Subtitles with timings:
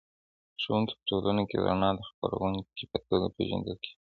[0.61, 3.97] ښوونکی په ټولنه کې د رڼا د خپروونکي په توګه پېژندل کېږي.